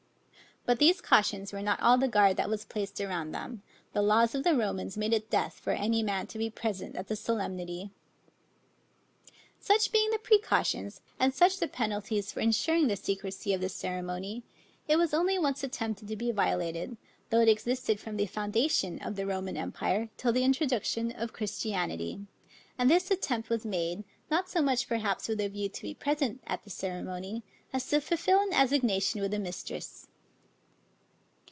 But 0.63 0.77
these 0.77 1.01
cautions 1.01 1.51
were 1.51 1.63
not 1.63 1.81
all 1.81 1.97
the 1.97 2.07
guard 2.07 2.37
that 2.37 2.47
was 2.47 2.65
placed 2.65 3.01
around 3.01 3.31
them; 3.31 3.63
The 3.93 4.01
laws 4.03 4.35
of 4.35 4.43
the 4.43 4.55
Romans 4.55 4.95
made 4.95 5.11
it 5.11 5.31
death 5.31 5.55
for 5.59 5.71
any 5.71 6.03
man 6.03 6.27
to 6.27 6.37
be 6.37 6.51
present 6.51 6.95
at 6.95 7.07
the 7.07 7.15
solemnity. 7.15 7.89
Such 9.59 9.91
being 9.91 10.11
the 10.11 10.19
precautions, 10.19 11.01
and 11.19 11.33
such 11.33 11.57
the 11.57 11.67
penalties 11.67 12.31
for 12.31 12.41
insuring 12.41 12.85
the 12.87 12.95
secrecy 12.95 13.55
of 13.55 13.59
this 13.61 13.73
ceremony, 13.73 14.43
it 14.87 14.97
was 14.97 15.15
only 15.15 15.39
once 15.39 15.63
attempted 15.63 16.07
to 16.07 16.15
be 16.15 16.29
violated, 16.31 16.95
though 17.31 17.41
it 17.41 17.49
existed 17.49 17.99
from 17.99 18.17
the 18.17 18.27
foundation 18.27 18.99
of 19.01 19.15
the 19.15 19.25
Roman 19.25 19.57
empire 19.57 20.09
till 20.15 20.31
the 20.31 20.43
introduction 20.43 21.11
of 21.11 21.33
Christianity; 21.33 22.19
and 22.77 22.87
this 22.87 23.09
attempt 23.09 23.49
was 23.49 23.65
made, 23.65 24.03
not 24.29 24.47
so 24.47 24.61
much 24.61 24.87
perhaps 24.87 25.27
with 25.27 25.41
a 25.41 25.47
view 25.47 25.69
to 25.69 25.81
be 25.81 25.95
present 25.95 26.39
at 26.45 26.63
the 26.63 26.69
ceremony, 26.69 27.41
as 27.73 27.89
to 27.89 27.99
fulfil 27.99 28.41
an 28.41 28.49
assignation 28.53 29.21
with 29.21 29.33
a 29.33 29.39
mistress. 29.39 30.07